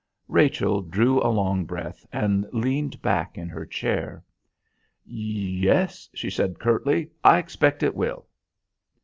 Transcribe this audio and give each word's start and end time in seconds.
Rachel 0.29 0.81
drew 0.81 1.21
a 1.21 1.29
long 1.29 1.63
breath 1.65 2.07
and 2.11 2.47
leaned 2.51 3.03
back 3.03 3.37
in 3.37 3.49
her 3.49 3.67
chair. 3.67 4.23
"Yes," 5.05 6.09
she 6.15 6.31
said 6.31 6.57
curtly, 6.57 7.11
"I 7.23 7.37
expect 7.37 7.83
it 7.83 7.93
will." 7.93 8.25